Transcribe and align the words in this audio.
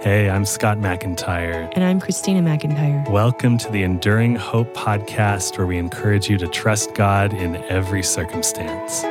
Hey, 0.00 0.30
I'm 0.30 0.44
Scott 0.44 0.78
McIntyre. 0.78 1.70
And 1.74 1.84
I'm 1.84 2.00
Christina 2.00 2.40
McIntyre. 2.40 3.08
Welcome 3.10 3.58
to 3.58 3.70
the 3.70 3.82
Enduring 3.82 4.36
Hope 4.36 4.72
podcast, 4.74 5.58
where 5.58 5.66
we 5.66 5.76
encourage 5.76 6.28
you 6.28 6.38
to 6.38 6.48
trust 6.48 6.94
God 6.94 7.34
in 7.34 7.56
every 7.64 8.02
circumstance. 8.02 9.02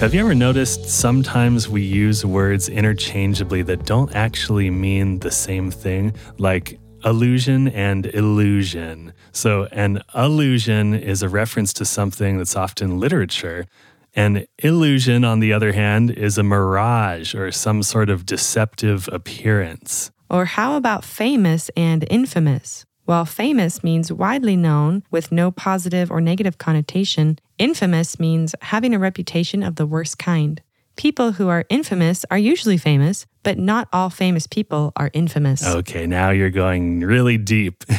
Have 0.00 0.14
you 0.14 0.20
ever 0.20 0.34
noticed 0.34 0.88
sometimes 0.88 1.68
we 1.68 1.82
use 1.82 2.24
words 2.24 2.68
interchangeably 2.68 3.62
that 3.62 3.86
don't 3.86 4.14
actually 4.14 4.70
mean 4.70 5.18
the 5.18 5.30
same 5.30 5.70
thing? 5.70 6.14
Like 6.38 6.78
illusion 7.04 7.68
and 7.68 8.06
illusion. 8.06 9.12
So, 9.32 9.68
an 9.72 10.02
allusion 10.14 10.94
is 10.94 11.22
a 11.22 11.28
reference 11.28 11.72
to 11.74 11.84
something 11.84 12.38
that's 12.38 12.56
often 12.56 13.00
literature. 13.00 13.66
An 14.14 14.46
illusion, 14.58 15.24
on 15.24 15.40
the 15.40 15.52
other 15.52 15.72
hand, 15.72 16.10
is 16.10 16.36
a 16.36 16.42
mirage 16.42 17.34
or 17.34 17.50
some 17.50 17.82
sort 17.82 18.10
of 18.10 18.26
deceptive 18.26 19.08
appearance. 19.10 20.10
Or 20.28 20.44
how 20.44 20.76
about 20.76 21.04
famous 21.04 21.70
and 21.76 22.04
infamous? 22.10 22.84
While 23.04 23.24
famous 23.24 23.82
means 23.82 24.12
widely 24.12 24.54
known 24.54 25.02
with 25.10 25.32
no 25.32 25.50
positive 25.50 26.10
or 26.10 26.20
negative 26.20 26.58
connotation, 26.58 27.38
infamous 27.58 28.20
means 28.20 28.54
having 28.60 28.94
a 28.94 28.98
reputation 28.98 29.62
of 29.62 29.76
the 29.76 29.86
worst 29.86 30.18
kind. 30.18 30.60
People 30.96 31.32
who 31.32 31.48
are 31.48 31.64
infamous 31.70 32.24
are 32.30 32.38
usually 32.38 32.76
famous, 32.76 33.26
but 33.42 33.58
not 33.58 33.88
all 33.92 34.10
famous 34.10 34.46
people 34.46 34.92
are 34.94 35.10
infamous. 35.14 35.66
Okay, 35.66 36.06
now 36.06 36.30
you're 36.30 36.50
going 36.50 37.00
really 37.00 37.38
deep. 37.38 37.82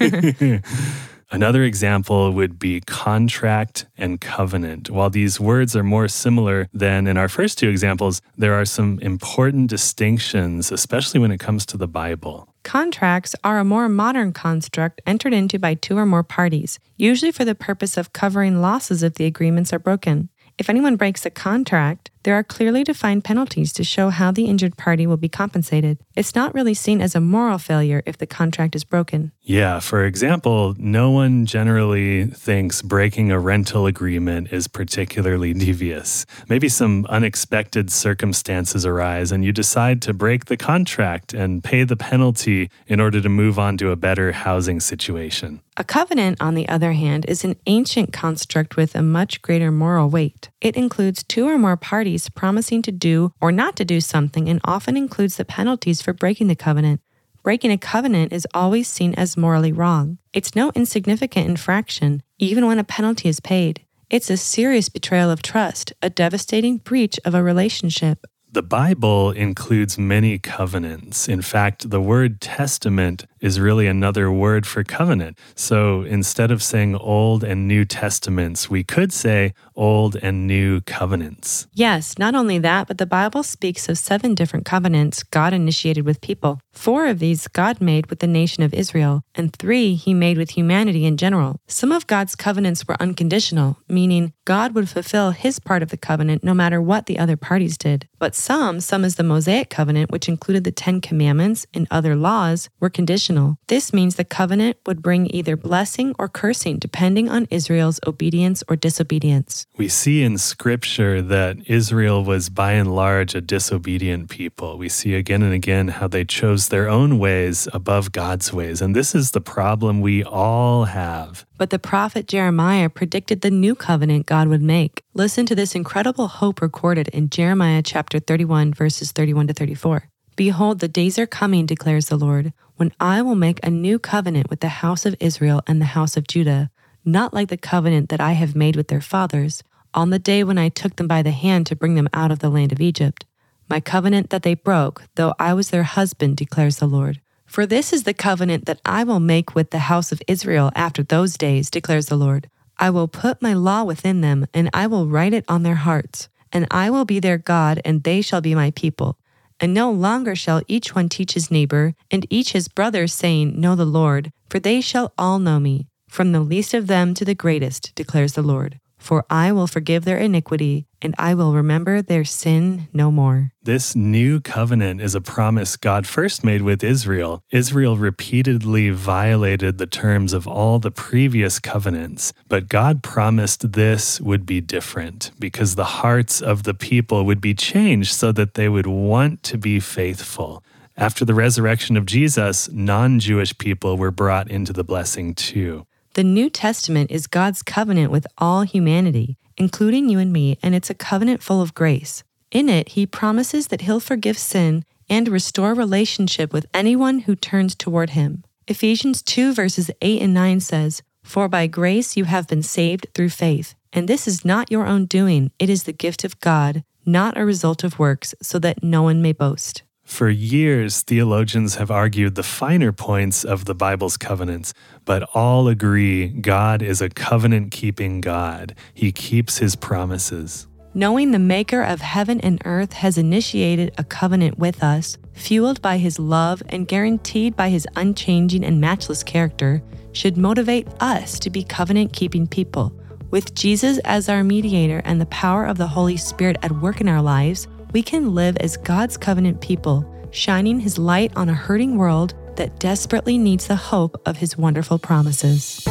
Another 1.32 1.62
example 1.62 2.32
would 2.32 2.58
be 2.58 2.80
contract 2.80 3.86
and 3.96 4.20
covenant. 4.20 4.90
While 4.90 5.10
these 5.10 5.38
words 5.38 5.76
are 5.76 5.84
more 5.84 6.08
similar 6.08 6.68
than 6.74 7.06
in 7.06 7.16
our 7.16 7.28
first 7.28 7.56
two 7.56 7.68
examples, 7.68 8.20
there 8.36 8.54
are 8.54 8.64
some 8.64 8.98
important 8.98 9.70
distinctions, 9.70 10.72
especially 10.72 11.20
when 11.20 11.30
it 11.30 11.38
comes 11.38 11.64
to 11.66 11.76
the 11.76 11.86
Bible. 11.86 12.52
Contracts 12.64 13.36
are 13.44 13.60
a 13.60 13.64
more 13.64 13.88
modern 13.88 14.32
construct 14.32 15.00
entered 15.06 15.32
into 15.32 15.56
by 15.56 15.74
two 15.74 15.96
or 15.96 16.04
more 16.04 16.24
parties, 16.24 16.80
usually 16.96 17.30
for 17.30 17.44
the 17.44 17.54
purpose 17.54 17.96
of 17.96 18.12
covering 18.12 18.60
losses 18.60 19.04
if 19.04 19.14
the 19.14 19.24
agreements 19.24 19.72
are 19.72 19.78
broken. 19.78 20.30
If 20.58 20.68
anyone 20.68 20.96
breaks 20.96 21.24
a 21.24 21.30
contract, 21.30 22.10
there 22.22 22.34
are 22.34 22.44
clearly 22.44 22.84
defined 22.84 23.24
penalties 23.24 23.72
to 23.72 23.84
show 23.84 24.10
how 24.10 24.30
the 24.30 24.46
injured 24.46 24.76
party 24.76 25.06
will 25.06 25.16
be 25.16 25.28
compensated. 25.28 25.98
It's 26.14 26.34
not 26.34 26.54
really 26.54 26.74
seen 26.74 27.00
as 27.00 27.14
a 27.14 27.20
moral 27.20 27.58
failure 27.58 28.02
if 28.04 28.18
the 28.18 28.26
contract 28.26 28.74
is 28.74 28.84
broken. 28.84 29.32
Yeah, 29.42 29.80
for 29.80 30.04
example, 30.04 30.74
no 30.78 31.10
one 31.10 31.46
generally 31.46 32.26
thinks 32.26 32.82
breaking 32.82 33.32
a 33.32 33.38
rental 33.38 33.86
agreement 33.86 34.52
is 34.52 34.68
particularly 34.68 35.54
devious. 35.66 36.26
Maybe 36.48 36.68
some 36.68 37.06
unexpected 37.06 37.90
circumstances 37.90 38.84
arise 38.84 39.32
and 39.32 39.44
you 39.44 39.52
decide 39.52 40.02
to 40.02 40.12
break 40.12 40.46
the 40.46 40.56
contract 40.56 41.32
and 41.32 41.64
pay 41.64 41.84
the 41.84 41.96
penalty 41.96 42.70
in 42.86 43.00
order 43.00 43.20
to 43.20 43.28
move 43.28 43.58
on 43.58 43.76
to 43.78 43.90
a 43.90 43.96
better 43.96 44.32
housing 44.32 44.80
situation. 44.80 45.60
A 45.76 45.84
covenant, 45.84 46.42
on 46.42 46.54
the 46.54 46.68
other 46.68 46.92
hand, 46.92 47.24
is 47.26 47.42
an 47.42 47.56
ancient 47.66 48.12
construct 48.12 48.76
with 48.76 48.94
a 48.94 49.02
much 49.02 49.40
greater 49.40 49.72
moral 49.72 50.10
weight. 50.10 50.50
It 50.60 50.76
includes 50.76 51.22
two 51.22 51.48
or 51.48 51.56
more 51.56 51.76
parties 51.78 52.09
promising 52.28 52.82
to 52.82 52.92
do 52.92 53.32
or 53.40 53.52
not 53.52 53.76
to 53.76 53.84
do 53.84 54.00
something 54.00 54.48
and 54.48 54.60
often 54.64 54.96
includes 54.96 55.36
the 55.36 55.44
penalties 55.44 56.02
for 56.02 56.12
breaking 56.12 56.48
the 56.48 56.56
covenant. 56.56 57.00
Breaking 57.42 57.70
a 57.70 57.78
covenant 57.78 58.32
is 58.32 58.46
always 58.52 58.88
seen 58.88 59.14
as 59.14 59.36
morally 59.36 59.72
wrong. 59.72 60.18
It's 60.32 60.54
no 60.54 60.72
insignificant 60.74 61.48
infraction, 61.48 62.22
even 62.38 62.66
when 62.66 62.78
a 62.78 62.84
penalty 62.84 63.28
is 63.28 63.40
paid. 63.40 63.84
It's 64.10 64.28
a 64.28 64.36
serious 64.36 64.88
betrayal 64.88 65.30
of 65.30 65.40
trust, 65.40 65.92
a 66.02 66.10
devastating 66.10 66.78
breach 66.78 67.18
of 67.24 67.34
a 67.34 67.42
relationship. 67.42 68.26
The 68.52 68.62
Bible 68.62 69.30
includes 69.30 69.96
many 69.96 70.36
covenants. 70.38 71.28
In 71.28 71.40
fact, 71.40 71.88
the 71.88 72.00
word 72.00 72.40
testament 72.40 73.24
is 73.40 73.58
really 73.58 73.86
another 73.86 74.30
word 74.30 74.66
for 74.66 74.84
covenant. 74.84 75.38
So 75.54 76.02
instead 76.02 76.50
of 76.50 76.62
saying 76.62 76.94
Old 76.96 77.42
and 77.42 77.66
New 77.66 77.84
Testaments, 77.84 78.68
we 78.68 78.84
could 78.84 79.12
say 79.12 79.54
Old 79.74 80.16
and 80.16 80.46
New 80.46 80.80
Covenants. 80.82 81.66
Yes, 81.72 82.18
not 82.18 82.34
only 82.34 82.58
that, 82.58 82.86
but 82.86 82.98
the 82.98 83.06
Bible 83.06 83.42
speaks 83.42 83.88
of 83.88 83.98
seven 83.98 84.34
different 84.34 84.66
covenants 84.66 85.22
God 85.22 85.52
initiated 85.52 86.04
with 86.04 86.20
people. 86.20 86.60
Four 86.72 87.06
of 87.06 87.18
these 87.18 87.48
God 87.48 87.80
made 87.80 88.08
with 88.10 88.20
the 88.20 88.26
nation 88.26 88.62
of 88.62 88.74
Israel, 88.74 89.22
and 89.34 89.54
three 89.54 89.94
he 89.94 90.14
made 90.14 90.36
with 90.38 90.50
humanity 90.50 91.06
in 91.06 91.16
general. 91.16 91.56
Some 91.66 91.92
of 91.92 92.06
God's 92.06 92.34
covenants 92.34 92.86
were 92.86 93.00
unconditional, 93.00 93.78
meaning 93.88 94.32
God 94.44 94.74
would 94.74 94.88
fulfill 94.88 95.30
his 95.30 95.58
part 95.58 95.82
of 95.82 95.90
the 95.90 95.96
covenant 95.96 96.44
no 96.44 96.54
matter 96.54 96.80
what 96.80 97.06
the 97.06 97.18
other 97.18 97.36
parties 97.36 97.78
did. 97.78 98.06
But 98.18 98.34
some, 98.34 98.80
some 98.80 99.04
as 99.04 99.16
the 99.16 99.22
Mosaic 99.22 99.70
covenant, 99.70 100.10
which 100.10 100.28
included 100.28 100.64
the 100.64 100.72
Ten 100.72 101.00
Commandments 101.00 101.66
and 101.72 101.86
other 101.90 102.14
laws, 102.14 102.68
were 102.80 102.90
conditional 103.30 103.60
this 103.70 103.92
means 103.92 104.16
the 104.16 104.24
covenant 104.24 104.78
would 104.84 105.00
bring 105.00 105.32
either 105.32 105.56
blessing 105.56 106.12
or 106.18 106.28
cursing 106.28 106.78
depending 106.78 107.28
on 107.28 107.46
Israel's 107.50 108.00
obedience 108.04 108.64
or 108.68 108.74
disobedience. 108.74 109.64
We 109.76 109.86
see 109.86 110.24
in 110.24 110.38
Scripture 110.38 111.22
that 111.22 111.58
Israel 111.66 112.24
was 112.24 112.50
by 112.50 112.72
and 112.72 112.92
large 112.92 113.36
a 113.36 113.40
disobedient 113.40 114.28
people. 114.28 114.76
We 114.76 114.88
see 114.88 115.14
again 115.14 115.42
and 115.42 115.54
again 115.54 115.86
how 115.86 116.08
they 116.08 116.24
chose 116.24 116.68
their 116.68 116.88
own 116.88 117.20
ways 117.20 117.68
above 117.72 118.10
God's 118.10 118.52
ways. 118.52 118.82
And 118.82 118.96
this 118.96 119.14
is 119.14 119.30
the 119.30 119.40
problem 119.40 120.00
we 120.00 120.24
all 120.24 120.86
have. 120.86 121.46
But 121.56 121.70
the 121.70 121.78
prophet 121.78 122.26
Jeremiah 122.26 122.88
predicted 122.88 123.42
the 123.42 123.52
new 123.52 123.76
covenant 123.76 124.26
God 124.26 124.48
would 124.48 124.62
make. 124.62 125.04
Listen 125.14 125.46
to 125.46 125.54
this 125.54 125.76
incredible 125.76 126.26
hope 126.26 126.60
recorded 126.60 127.06
in 127.08 127.30
Jeremiah 127.30 127.82
chapter 127.82 128.18
31, 128.18 128.74
verses 128.74 129.12
31 129.12 129.46
to 129.46 129.52
34. 129.52 130.09
Behold, 130.40 130.78
the 130.78 130.88
days 130.88 131.18
are 131.18 131.26
coming, 131.26 131.66
declares 131.66 132.06
the 132.06 132.16
Lord, 132.16 132.54
when 132.76 132.92
I 132.98 133.20
will 133.20 133.34
make 133.34 133.60
a 133.62 133.68
new 133.68 133.98
covenant 133.98 134.48
with 134.48 134.60
the 134.60 134.80
house 134.80 135.04
of 135.04 135.14
Israel 135.20 135.60
and 135.66 135.82
the 135.82 135.92
house 135.92 136.16
of 136.16 136.26
Judah, 136.26 136.70
not 137.04 137.34
like 137.34 137.50
the 137.50 137.58
covenant 137.58 138.08
that 138.08 138.22
I 138.22 138.32
have 138.32 138.56
made 138.56 138.74
with 138.74 138.88
their 138.88 139.02
fathers, 139.02 139.62
on 139.92 140.08
the 140.08 140.18
day 140.18 140.42
when 140.42 140.56
I 140.56 140.70
took 140.70 140.96
them 140.96 141.06
by 141.06 141.20
the 141.20 141.30
hand 141.30 141.66
to 141.66 141.76
bring 141.76 141.94
them 141.94 142.08
out 142.14 142.30
of 142.30 142.38
the 142.38 142.48
land 142.48 142.72
of 142.72 142.80
Egypt. 142.80 143.26
My 143.68 143.80
covenant 143.80 144.30
that 144.30 144.42
they 144.42 144.54
broke, 144.54 145.02
though 145.16 145.34
I 145.38 145.52
was 145.52 145.68
their 145.68 145.82
husband, 145.82 146.38
declares 146.38 146.78
the 146.78 146.86
Lord. 146.86 147.20
For 147.44 147.66
this 147.66 147.92
is 147.92 148.04
the 148.04 148.14
covenant 148.14 148.64
that 148.64 148.80
I 148.82 149.04
will 149.04 149.20
make 149.20 149.54
with 149.54 149.72
the 149.72 149.90
house 149.92 150.10
of 150.10 150.22
Israel 150.26 150.72
after 150.74 151.02
those 151.02 151.36
days, 151.36 151.68
declares 151.68 152.06
the 152.06 152.16
Lord. 152.16 152.48
I 152.78 152.88
will 152.88 153.08
put 153.08 153.42
my 153.42 153.52
law 153.52 153.84
within 153.84 154.22
them, 154.22 154.46
and 154.54 154.70
I 154.72 154.86
will 154.86 155.06
write 155.06 155.34
it 155.34 155.44
on 155.48 155.64
their 155.64 155.84
hearts, 155.84 156.30
and 156.50 156.66
I 156.70 156.88
will 156.88 157.04
be 157.04 157.20
their 157.20 157.36
God, 157.36 157.82
and 157.84 158.04
they 158.04 158.22
shall 158.22 158.40
be 158.40 158.54
my 158.54 158.70
people. 158.70 159.18
And 159.60 159.74
no 159.74 159.90
longer 159.90 160.34
shall 160.34 160.62
each 160.68 160.94
one 160.94 161.10
teach 161.10 161.34
his 161.34 161.50
neighbor, 161.50 161.94
and 162.10 162.26
each 162.30 162.52
his 162.52 162.68
brother, 162.68 163.06
saying, 163.06 163.60
Know 163.60 163.76
the 163.76 163.84
Lord, 163.84 164.32
for 164.48 164.58
they 164.58 164.80
shall 164.80 165.12
all 165.18 165.38
know 165.38 165.60
me, 165.60 165.86
from 166.08 166.32
the 166.32 166.40
least 166.40 166.72
of 166.72 166.86
them 166.86 167.12
to 167.14 167.24
the 167.26 167.34
greatest, 167.34 167.94
declares 167.94 168.32
the 168.32 168.42
Lord. 168.42 168.80
For 169.00 169.24
I 169.28 169.50
will 169.50 169.66
forgive 169.66 170.04
their 170.04 170.18
iniquity, 170.18 170.86
and 171.02 171.14
I 171.18 171.34
will 171.34 171.54
remember 171.54 172.02
their 172.02 172.24
sin 172.24 172.88
no 172.92 173.10
more. 173.10 173.52
This 173.62 173.96
new 173.96 174.40
covenant 174.40 175.00
is 175.00 175.14
a 175.14 175.20
promise 175.20 175.76
God 175.76 176.06
first 176.06 176.44
made 176.44 176.62
with 176.62 176.84
Israel. 176.84 177.42
Israel 177.50 177.96
repeatedly 177.96 178.90
violated 178.90 179.78
the 179.78 179.86
terms 179.86 180.32
of 180.32 180.46
all 180.46 180.78
the 180.78 180.90
previous 180.90 181.58
covenants, 181.58 182.32
but 182.48 182.68
God 182.68 183.02
promised 183.02 183.72
this 183.72 184.20
would 184.20 184.44
be 184.44 184.60
different 184.60 185.32
because 185.38 185.74
the 185.74 186.02
hearts 186.02 186.40
of 186.42 186.62
the 186.62 186.74
people 186.74 187.24
would 187.24 187.40
be 187.40 187.54
changed 187.54 188.12
so 188.12 188.30
that 188.32 188.54
they 188.54 188.68
would 188.68 188.86
want 188.86 189.42
to 189.44 189.58
be 189.58 189.80
faithful. 189.80 190.62
After 190.96 191.24
the 191.24 191.34
resurrection 191.34 191.96
of 191.96 192.04
Jesus, 192.04 192.68
non 192.70 193.20
Jewish 193.20 193.56
people 193.56 193.96
were 193.96 194.10
brought 194.10 194.50
into 194.50 194.74
the 194.74 194.84
blessing 194.84 195.34
too. 195.34 195.86
The 196.14 196.24
New 196.24 196.50
Testament 196.50 197.12
is 197.12 197.28
God's 197.28 197.62
covenant 197.62 198.10
with 198.10 198.26
all 198.36 198.62
humanity, 198.62 199.36
including 199.56 200.08
you 200.08 200.18
and 200.18 200.32
me, 200.32 200.58
and 200.60 200.74
it's 200.74 200.90
a 200.90 200.94
covenant 200.94 201.40
full 201.40 201.62
of 201.62 201.72
grace. 201.72 202.24
In 202.50 202.68
it, 202.68 202.90
He 202.90 203.06
promises 203.06 203.68
that 203.68 203.82
He'll 203.82 204.00
forgive 204.00 204.36
sin 204.36 204.84
and 205.08 205.28
restore 205.28 205.72
relationship 205.72 206.52
with 206.52 206.66
anyone 206.74 207.20
who 207.20 207.36
turns 207.36 207.76
toward 207.76 208.10
Him. 208.10 208.42
Ephesians 208.66 209.22
2, 209.22 209.54
verses 209.54 209.88
8 210.02 210.22
and 210.22 210.34
9 210.34 210.58
says, 210.58 211.02
For 211.22 211.48
by 211.48 211.68
grace 211.68 212.16
you 212.16 212.24
have 212.24 212.48
been 212.48 212.64
saved 212.64 213.06
through 213.14 213.30
faith, 213.30 213.76
and 213.92 214.08
this 214.08 214.26
is 214.26 214.44
not 214.44 214.70
your 214.70 214.86
own 214.86 215.06
doing, 215.06 215.52
it 215.60 215.70
is 215.70 215.84
the 215.84 215.92
gift 215.92 216.24
of 216.24 216.40
God, 216.40 216.82
not 217.06 217.38
a 217.38 217.44
result 217.44 217.84
of 217.84 218.00
works, 218.00 218.34
so 218.42 218.58
that 218.58 218.82
no 218.82 219.04
one 219.04 219.22
may 219.22 219.32
boast. 219.32 219.84
For 220.10 220.28
years, 220.28 221.02
theologians 221.02 221.76
have 221.76 221.90
argued 221.90 222.34
the 222.34 222.42
finer 222.42 222.90
points 222.90 223.44
of 223.44 223.64
the 223.64 223.76
Bible's 223.76 224.16
covenants, 224.16 224.74
but 225.04 225.22
all 225.34 225.68
agree 225.68 226.26
God 226.28 226.82
is 226.82 227.00
a 227.00 227.08
covenant 227.08 227.70
keeping 227.70 228.20
God. 228.20 228.74
He 228.92 229.12
keeps 229.12 229.58
his 229.58 229.76
promises. 229.76 230.66
Knowing 230.94 231.30
the 231.30 231.38
Maker 231.38 231.82
of 231.82 232.00
heaven 232.00 232.40
and 232.40 232.60
earth 232.64 232.92
has 232.92 233.16
initiated 233.16 233.94
a 233.96 234.04
covenant 234.04 234.58
with 234.58 234.82
us, 234.82 235.16
fueled 235.32 235.80
by 235.80 235.96
his 235.96 236.18
love 236.18 236.60
and 236.68 236.88
guaranteed 236.88 237.56
by 237.56 237.70
his 237.70 237.86
unchanging 237.94 238.64
and 238.64 238.80
matchless 238.80 239.22
character, 239.22 239.80
should 240.10 240.36
motivate 240.36 240.88
us 241.00 241.38
to 241.38 241.50
be 241.50 241.62
covenant 241.62 242.12
keeping 242.12 242.48
people 242.48 242.92
With 243.30 243.54
Jesus 243.54 243.98
as 243.98 244.28
our 244.28 244.42
mediator 244.42 245.02
and 245.04 245.20
the 245.20 245.26
power 245.26 245.64
of 245.64 245.78
the 245.78 245.86
Holy 245.86 246.16
Spirit 246.16 246.56
at 246.62 246.72
work 246.82 247.00
in 247.00 247.08
our 247.08 247.22
lives, 247.22 247.68
we 247.92 248.02
can 248.02 248.34
live 248.34 248.56
as 248.58 248.76
God's 248.76 249.16
covenant 249.16 249.60
people, 249.60 250.04
shining 250.30 250.80
His 250.80 250.98
light 250.98 251.32
on 251.36 251.48
a 251.48 251.54
hurting 251.54 251.96
world 251.96 252.34
that 252.56 252.78
desperately 252.78 253.38
needs 253.38 253.66
the 253.66 253.76
hope 253.76 254.20
of 254.26 254.36
His 254.36 254.56
wonderful 254.56 254.98
promises. 254.98 255.86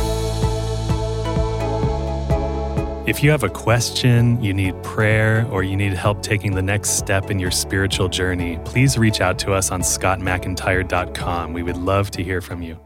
If 3.08 3.24
you 3.24 3.32
have 3.32 3.44
a 3.44 3.50
question, 3.50 4.40
you 4.44 4.54
need 4.54 4.82
prayer, 4.84 5.48
or 5.50 5.64
you 5.64 5.76
need 5.76 5.94
help 5.94 6.22
taking 6.22 6.54
the 6.54 6.62
next 6.62 6.92
step 6.92 7.32
in 7.32 7.40
your 7.40 7.50
spiritual 7.50 8.08
journey, 8.08 8.60
please 8.66 9.00
reach 9.00 9.20
out 9.20 9.40
to 9.40 9.54
us 9.54 9.72
on 9.72 9.82
scottmcintyre.com. 9.82 11.54
We 11.54 11.64
would 11.64 11.78
love 11.78 12.12
to 12.12 12.24
hear 12.24 12.40
from 12.40 12.62
you. 12.62 12.80